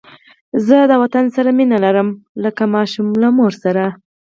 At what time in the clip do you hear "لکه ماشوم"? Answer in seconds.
2.43-3.07